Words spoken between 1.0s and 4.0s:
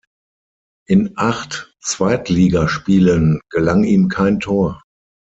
acht Zweitligaspielen gelang